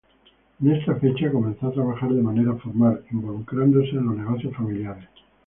[0.59, 5.07] En esta fecha comenzó a trabajar de manera formal, involucrándose en los negocios familiares.